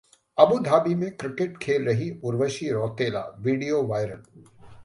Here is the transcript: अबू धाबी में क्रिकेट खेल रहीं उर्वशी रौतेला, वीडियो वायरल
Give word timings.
अबू 0.37 0.57
धाबी 0.59 0.95
में 0.95 1.11
क्रिकेट 1.17 1.57
खेल 1.57 1.85
रहीं 1.85 2.11
उर्वशी 2.23 2.69
रौतेला, 2.71 3.23
वीडियो 3.39 3.83
वायरल 3.83 4.23